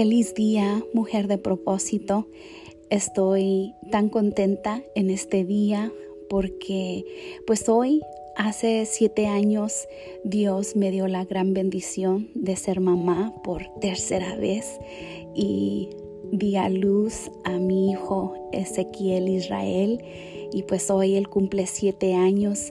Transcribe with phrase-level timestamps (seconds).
[0.00, 2.26] Feliz día, mujer de propósito.
[2.88, 5.92] Estoy tan contenta en este día
[6.30, 7.04] porque
[7.46, 8.00] pues hoy,
[8.34, 9.86] hace siete años,
[10.24, 14.80] Dios me dio la gran bendición de ser mamá por tercera vez
[15.34, 15.90] y
[16.32, 20.02] di a luz a mi hijo Ezequiel Israel
[20.50, 22.70] y pues hoy él cumple siete años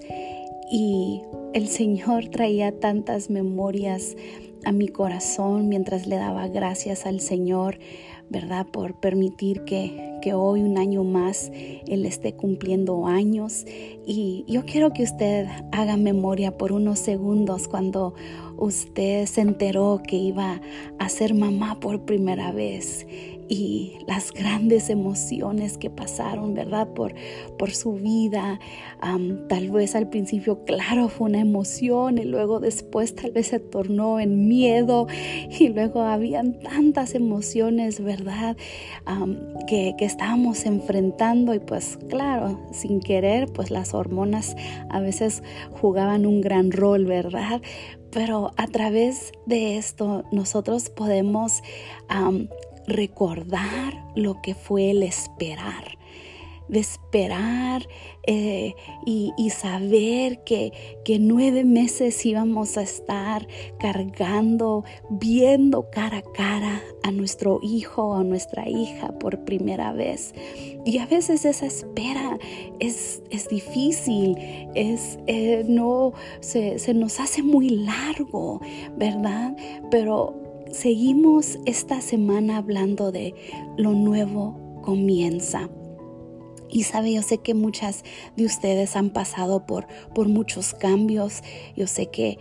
[0.72, 1.22] y
[1.54, 4.16] el Señor traía tantas memorias
[4.66, 7.80] a mi corazón mientras le daba gracias al Señor,
[8.30, 8.66] ¿verdad?
[8.68, 13.66] Por permitir que, que hoy, un año más, Él esté cumpliendo años.
[14.06, 18.14] Y yo quiero que usted haga memoria por unos segundos cuando
[18.58, 20.62] usted se enteró que iba
[20.98, 23.06] a ser mamá por primera vez
[23.50, 26.88] y las grandes emociones que pasaron, ¿verdad?
[26.94, 27.16] Por,
[27.58, 28.60] por su vida.
[29.50, 34.20] tal vez al principio, claro, fue una emoción y luego después tal vez se tornó
[34.20, 35.08] en miedo
[35.60, 38.56] y luego habían tantas emociones, ¿verdad?
[39.68, 44.56] que, que estábamos enfrentando y pues claro, sin querer, pues las hormonas
[44.90, 47.62] a veces jugaban un gran rol, ¿verdad?
[48.12, 51.62] Pero a través de esto nosotros podemos
[52.88, 55.99] recordar lo que fue el esperar,
[56.70, 57.88] de esperar
[58.26, 58.76] eh,
[59.06, 60.72] y, saber que,
[61.04, 63.48] que nueve meses íbamos a estar
[63.80, 70.34] cargando, viendo cara a cara a nuestro hijo o a nuestra hija por primera vez.
[70.86, 72.38] Y a veces esa espera
[72.80, 74.38] es, es difícil,
[74.76, 78.62] es, eh, no, se, se nos hace muy largo,
[78.96, 79.56] ¿verdad?
[79.90, 80.36] Pero
[80.72, 83.34] seguimos esta semana hablando de
[83.78, 85.70] lo nuevo comienza.
[86.70, 88.04] Y sabe, yo sé que muchas
[88.36, 91.42] de ustedes han pasado por, por muchos cambios.
[91.76, 92.38] Yo sé que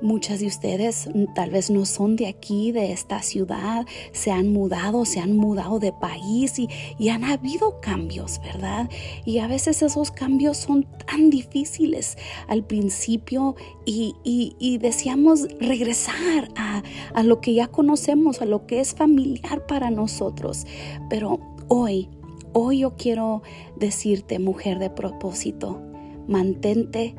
[0.00, 5.04] muchas de ustedes tal vez no son de aquí, de esta ciudad, se han mudado,
[5.04, 8.88] se han mudado de país y, y han habido cambios, ¿verdad?
[9.24, 12.16] Y a veces esos cambios son tan difíciles
[12.48, 16.82] al principio y, y, deseamos regresar a,
[17.14, 20.66] a lo que ya conocemos, a lo que es familiar para nosotros.
[21.08, 21.38] Pero
[21.68, 22.08] hoy,
[22.54, 23.42] hoy yo quiero
[23.76, 25.82] decirte, mujer de propósito,
[26.26, 27.14] mantente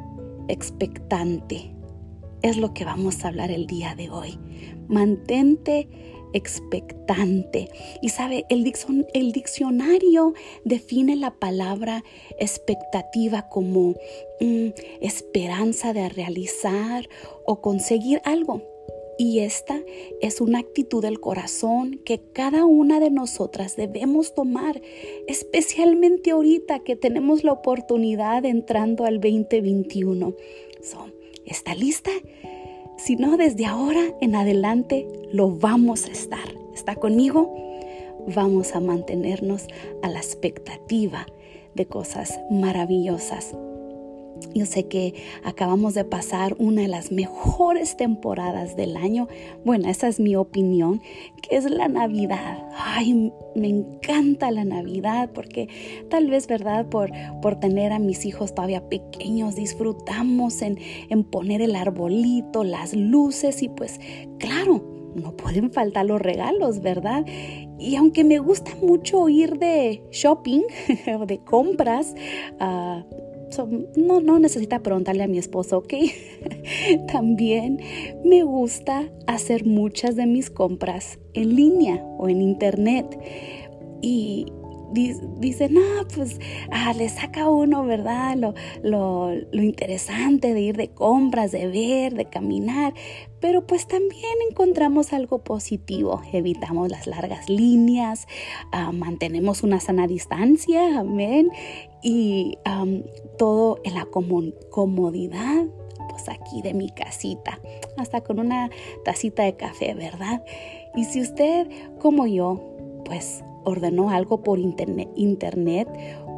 [0.47, 1.75] expectante
[2.46, 4.38] es lo que vamos a hablar el día de hoy.
[4.88, 5.88] Mantente
[6.34, 7.69] expectante.
[8.03, 8.63] Y sabe, el,
[9.34, 12.03] diccionario define la palabra
[12.40, 13.95] expectativa como
[14.41, 14.68] mm,
[15.01, 17.09] esperanza de realizar
[17.47, 18.75] o conseguir algo.
[19.17, 19.81] Y esta
[20.21, 24.81] es una actitud del corazón que cada una de nosotras debemos tomar,
[25.27, 30.33] especialmente ahorita que tenemos la oportunidad entrando al 2021.
[31.45, 32.11] ¿Está lista?
[32.97, 36.55] Si no, desde ahora en adelante lo vamos a estar.
[36.73, 37.55] ¿Está conmigo?
[38.35, 39.67] Vamos a mantenernos
[40.01, 41.25] a la expectativa
[41.73, 43.55] de cosas maravillosas
[44.53, 45.13] yo sé que
[45.44, 49.28] acabamos de pasar una de las mejores temporadas del año.
[49.63, 51.01] Bueno, esa es mi opinión,
[51.41, 52.68] que es la Navidad.
[52.78, 55.69] Ay, me encanta la Navidad porque
[56.09, 56.88] tal vez, ¿verdad?
[56.88, 60.79] Por, por tener a mis hijos todavía pequeños, disfrutamos en,
[61.09, 64.00] en poner el arbolito, las luces y pues,
[64.40, 64.84] claro,
[65.16, 67.25] no pueden faltar los regalos, ¿verdad?
[67.79, 70.62] Y aunque me gusta mucho ir de shopping
[71.19, 72.13] o de compras,
[72.59, 73.03] uh,
[73.95, 75.93] no, no necesita preguntarle a mi esposo, ¿ok?
[77.11, 77.79] También
[78.23, 83.05] me gusta hacer muchas de mis compras en línea o en internet.
[84.01, 84.45] Y
[84.95, 85.81] dice, no,
[86.16, 86.39] pues
[86.72, 88.35] ah, le saca uno, ¿verdad?
[88.35, 92.94] Lo, lo, lo, interesante de ir de compras, de ver, de caminar,
[93.39, 98.28] pero pues también encontramos algo positivo, evitamos las largas líneas,
[98.72, 101.51] ah, mantenemos una sana distancia, amén,
[102.01, 102.57] y
[103.38, 104.07] todo en la
[104.72, 105.65] comodidad
[106.09, 107.59] pues aquí de mi casita,
[107.97, 108.69] hasta con una
[109.03, 110.44] tacita de café, ¿verdad?
[110.95, 111.68] Y si usted,
[112.00, 112.62] como yo,
[113.03, 115.89] pues ordenó algo por internet,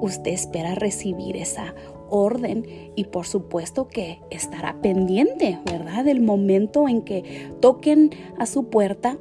[0.02, 1.76] usted espera recibir esa
[2.10, 2.66] orden
[2.96, 6.06] y por supuesto que estará pendiente, ¿verdad?
[6.06, 9.18] Del momento en que toquen a su puerta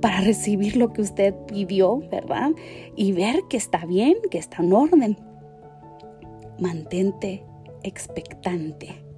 [0.00, 2.52] para recibir lo que usted pidió, ¿verdad?
[2.96, 5.18] Y ver que está bien, que está en orden.
[6.58, 7.44] Mantente
[7.82, 9.08] expectante.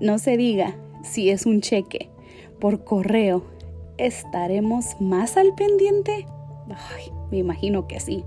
[0.00, 2.10] No se diga si es un cheque
[2.60, 3.44] por correo,
[3.98, 6.26] ¿estaremos más al pendiente?
[7.30, 8.24] Me imagino que sí.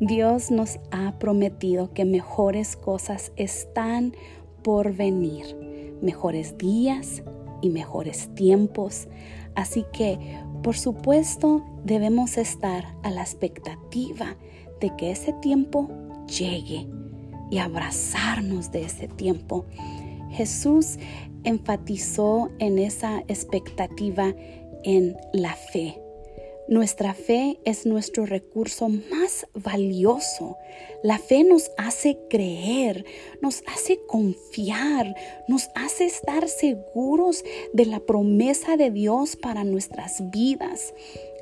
[0.00, 4.14] Dios nos ha prometido que mejores cosas están
[4.62, 5.56] por venir,
[6.02, 7.22] mejores días
[7.62, 9.08] y mejores tiempos.
[9.54, 10.18] Así que
[10.62, 14.36] por supuesto debemos estar a la expectativa
[14.80, 15.88] de que ese tiempo
[16.26, 16.88] llegue
[17.50, 19.64] y abrazarnos de ese tiempo.
[20.30, 20.98] Jesús
[21.44, 24.34] enfatizó en esa expectativa
[24.82, 26.00] en la fe.
[26.68, 30.56] Nuestra fe es nuestro recurso más valioso.
[31.00, 33.04] La fe nos hace creer,
[33.40, 35.14] nos hace confiar,
[35.46, 40.92] nos hace estar seguros de la promesa de Dios para nuestras vidas.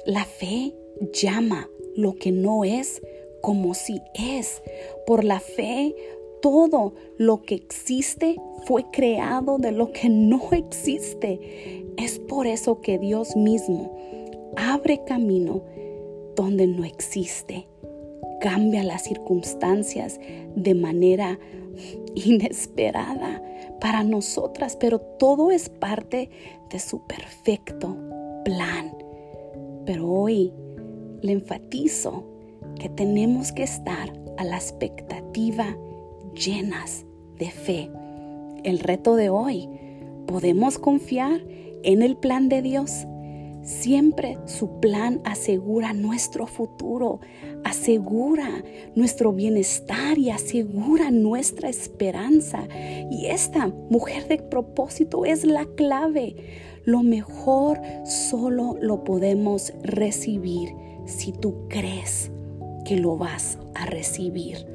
[0.04, 0.74] La fe
[1.14, 3.00] llama lo que no es
[3.40, 4.62] como si es.
[5.06, 5.94] Por la fe
[6.42, 8.36] todo lo que existe
[8.66, 11.86] fue creado de lo que no existe.
[11.96, 14.13] Es por eso que Dios mismo
[14.56, 15.62] abre camino
[16.36, 17.66] donde no existe.
[18.40, 20.20] Cambia las circunstancias
[20.54, 21.38] de manera
[22.14, 23.42] inesperada
[23.80, 26.30] para nosotras, pero todo es parte
[26.70, 27.96] de su perfecto
[28.44, 28.96] plan.
[29.86, 30.52] Pero hoy
[31.22, 32.24] le enfatizo
[32.78, 35.76] que tenemos que estar a la expectativa
[36.34, 37.04] llenas
[37.38, 37.90] de fe.
[38.64, 39.68] El reto de hoy,
[40.26, 41.42] podemos confiar
[41.82, 43.06] en el plan de Dios.
[43.64, 47.20] Siempre su plan asegura nuestro futuro,
[47.64, 48.62] asegura
[48.94, 52.68] nuestro bienestar y asegura nuestra esperanza.
[53.10, 56.36] Y esta mujer de propósito es la clave.
[56.84, 60.68] Lo mejor solo lo podemos recibir
[61.06, 62.30] si tú crees
[62.84, 64.66] que lo vas a recibir.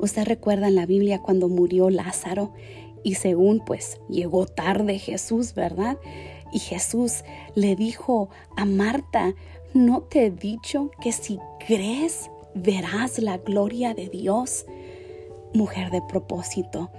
[0.00, 2.54] Usted recuerda en la Biblia cuando murió Lázaro
[3.04, 5.96] y según pues llegó tarde Jesús, ¿verdad?
[6.52, 9.34] Y Jesús le dijo a Marta,
[9.74, 14.66] ¿no te he dicho que si crees verás la gloria de Dios?
[15.54, 16.90] Mujer de propósito,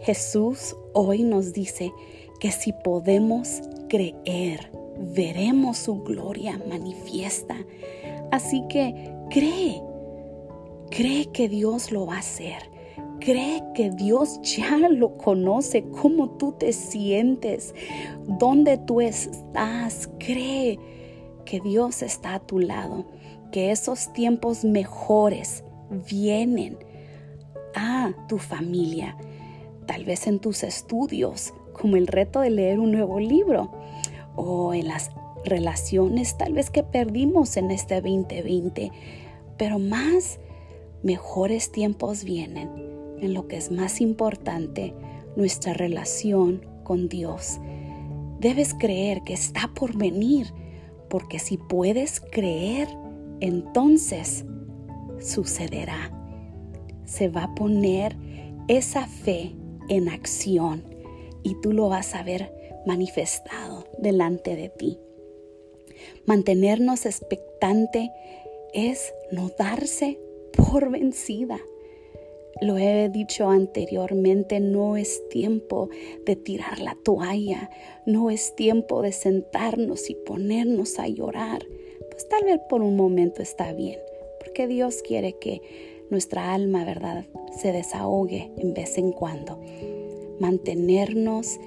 [0.00, 1.92] Jesús hoy nos dice
[2.40, 7.56] que si podemos creer, veremos su gloria manifiesta.
[8.30, 9.82] Así que cree,
[10.90, 12.70] Cree que Dios lo va a hacer.
[13.20, 17.74] Cree que Dios ya lo conoce, cómo tú te sientes,
[18.26, 20.08] dónde tú estás.
[20.18, 20.78] Cree
[21.44, 23.06] que Dios está a tu lado,
[23.50, 25.64] que esos tiempos mejores
[26.08, 26.78] vienen
[27.74, 29.16] a tu familia,
[29.86, 33.72] tal vez en tus estudios, como el reto de leer un nuevo libro,
[34.36, 35.10] o en las
[35.44, 38.92] relaciones tal vez que perdimos en este 2020,
[39.56, 40.38] pero más
[41.02, 44.94] mejores tiempos vienen en lo que es más importante,
[45.36, 47.58] nuestra relación con Dios.
[48.40, 50.52] Debes creer que está por venir,
[51.08, 52.88] porque si puedes creer,
[53.40, 54.44] entonces
[55.20, 56.12] sucederá.
[57.04, 58.16] Se va a poner
[58.68, 59.54] esa fe
[59.88, 60.84] en acción
[61.42, 62.52] y tú lo vas a ver
[62.86, 64.98] manifestado delante de ti.
[66.26, 68.10] Mantenernos expectante
[68.72, 70.20] es no darse
[70.52, 71.58] por vencida.
[72.60, 75.90] Lo he dicho anteriormente, no es tiempo
[76.26, 77.70] de tirar la toalla,
[78.04, 81.64] no es tiempo de sentarnos y ponernos a llorar.
[82.10, 84.00] Pues tal vez por un momento está bien,
[84.40, 85.62] porque Dios quiere que
[86.10, 87.26] nuestra alma, ¿verdad?,
[87.56, 89.60] se desahogue en vez en cuando.
[90.40, 91.60] Mantenernos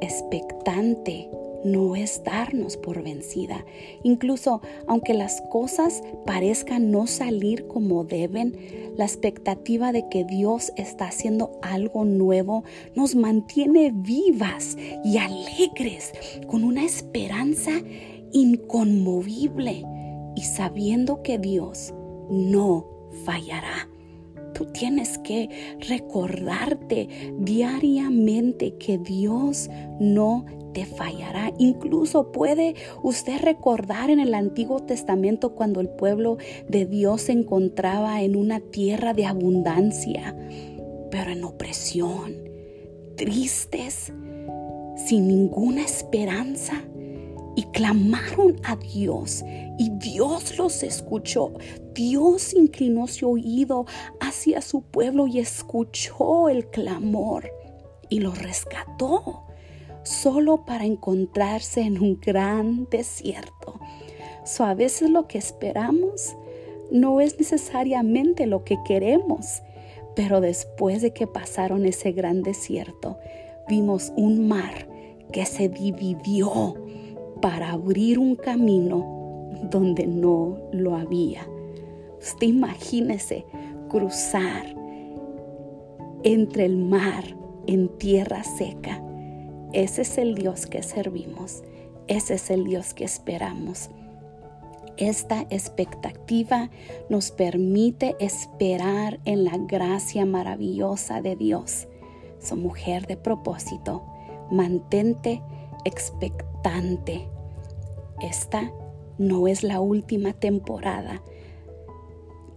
[0.00, 1.28] expectante
[1.64, 3.64] no es darnos por vencida.
[4.02, 8.56] Incluso aunque las cosas parezcan no salir como deben,
[8.96, 12.64] la expectativa de que Dios está haciendo algo nuevo
[12.94, 16.12] nos mantiene vivas y alegres
[16.46, 17.72] con una esperanza
[18.32, 19.84] inconmovible
[20.36, 21.92] y sabiendo que Dios
[22.30, 22.86] no
[23.24, 23.89] fallará.
[24.60, 25.48] Tú tienes que
[25.88, 31.50] recordarte diariamente que Dios no te fallará.
[31.56, 36.36] Incluso puede usted recordar en el Antiguo Testamento cuando el pueblo
[36.68, 40.36] de Dios se encontraba en una tierra de abundancia,
[41.10, 42.34] pero en opresión,
[43.16, 44.12] tristes,
[45.06, 46.84] sin ninguna esperanza.
[47.60, 49.44] Y clamaron a Dios
[49.76, 51.52] y Dios los escuchó.
[51.92, 53.84] Dios inclinó su oído
[54.18, 57.50] hacia su pueblo y escuchó el clamor
[58.08, 59.42] y los rescató
[60.04, 63.78] solo para encontrarse en un gran desierto.
[64.46, 66.34] So, a veces lo que esperamos
[66.90, 69.60] no es necesariamente lo que queremos,
[70.16, 73.18] pero después de que pasaron ese gran desierto,
[73.68, 74.88] vimos un mar
[75.30, 76.74] que se dividió
[77.40, 81.46] para abrir un camino donde no lo había.
[82.20, 83.44] Usted imagínese
[83.88, 84.66] cruzar
[86.22, 87.24] entre el mar
[87.66, 89.02] en tierra seca
[89.72, 91.62] ese es el Dios que servimos.
[92.08, 93.90] Ese es el Dios que esperamos.
[94.96, 96.70] Esta expectativa
[97.08, 101.86] nos permite esperar en la gracia maravillosa de Dios.
[102.40, 104.02] So, mujer de propósito,
[104.50, 105.40] mantente
[105.84, 107.28] expectante.
[108.20, 108.70] Esta
[109.18, 111.22] no es la última temporada,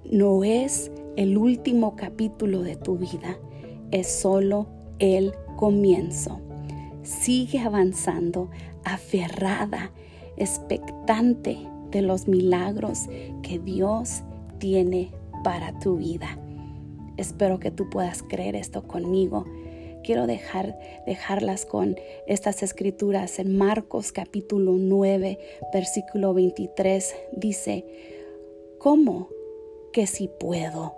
[0.10, 3.38] no es el último capítulo de tu vida,
[3.92, 4.68] es solo
[5.00, 6.40] el comienzo.
[7.04, 8.50] Sigue avanzando,
[8.84, 9.92] aferrada,
[10.38, 11.60] expectante
[11.92, 13.08] de los milagros
[13.42, 14.24] que Dios
[14.58, 15.12] tiene
[15.44, 16.40] para tu vida.
[17.18, 19.46] Espero que tú puedas creer esto conmigo.
[20.04, 21.96] Quiero dejar, dejarlas con
[22.28, 25.40] estas escrituras en Marcos capítulo 9,
[25.74, 27.16] versículo 23.
[27.32, 27.86] Dice,
[28.80, 29.30] ¿cómo
[29.94, 30.94] que si puedo?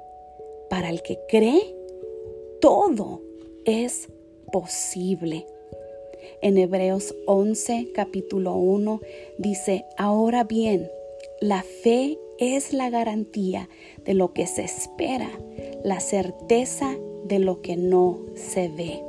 [0.72, 1.76] Para el que cree,
[2.60, 3.22] todo
[3.66, 4.10] es
[4.52, 5.46] posible.
[6.42, 9.02] En Hebreos 11, capítulo 1,
[9.38, 10.90] dice, ahora bien,
[11.42, 13.70] la fe es la garantía
[14.04, 15.30] de lo que se espera,
[15.84, 19.04] la certeza de lo que no se ve.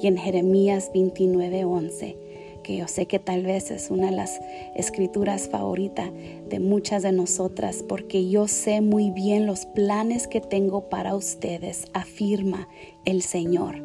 [0.00, 2.16] Y en Jeremías 29, 11,
[2.62, 4.40] que yo sé que tal vez es una de las
[4.74, 6.10] escrituras favoritas
[6.48, 11.86] de muchas de nosotras, porque yo sé muy bien los planes que tengo para ustedes,
[11.92, 12.68] afirma
[13.04, 13.82] el Señor.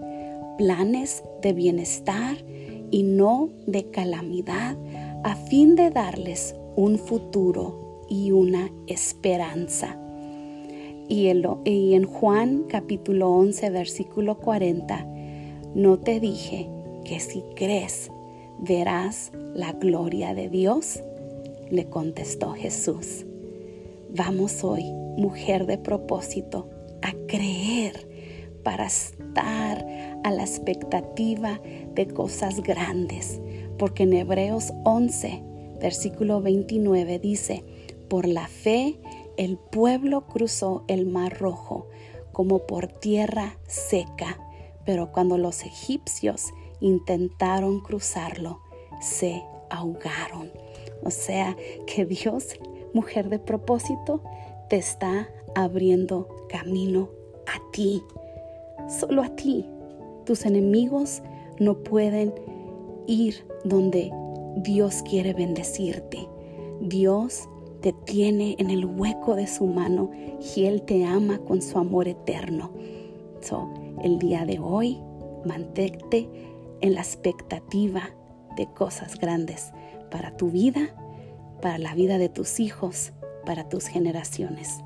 [0.57, 2.37] Planes de bienestar
[2.91, 4.77] y no de calamidad,
[5.23, 9.99] a fin de darles un futuro y una esperanza.
[11.09, 15.07] Y, en Juan capítulo 11, versículo 40,
[15.73, 16.69] no te dije
[17.05, 18.11] que si crees
[18.59, 21.01] verás la gloria de Dios?
[21.69, 23.25] Le contestó Jesús.
[24.13, 24.83] Vamos hoy,
[25.17, 26.69] mujer de propósito,
[27.01, 28.07] a creer
[28.63, 29.87] para estar
[30.25, 31.61] a la expectativa
[31.95, 33.39] de cosas grandes,
[33.77, 35.41] porque en Hebreos 11,
[35.79, 37.63] versículo 29 dice,
[38.09, 38.97] por la fe
[39.37, 41.87] el pueblo cruzó el mar rojo
[42.31, 44.39] como por tierra seca,
[44.85, 46.45] pero cuando los egipcios
[46.79, 48.59] intentaron cruzarlo,
[49.01, 50.51] se ahogaron.
[51.03, 52.59] O sea que Dios,
[52.93, 54.21] mujer de propósito,
[54.69, 57.09] te está abriendo camino
[57.47, 58.03] a ti,
[58.87, 59.65] solo a ti.
[60.25, 61.21] Tus enemigos
[61.59, 62.33] no pueden
[63.07, 64.11] ir donde
[64.57, 66.27] Dios quiere bendecirte.
[66.81, 67.47] Dios
[67.87, 70.11] te tiene en el hueco de su mano
[70.53, 72.73] y Él te ama con su amor eterno.
[73.39, 74.99] So, el día de hoy,
[75.45, 76.27] mantente
[76.81, 78.09] en la expectativa
[78.57, 79.71] de cosas grandes
[80.11, 80.93] para tu vida,
[81.61, 83.13] para la vida de tus hijos,
[83.45, 84.83] para tus generaciones.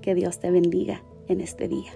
[0.00, 1.90] Que Dios te bendiga en este día.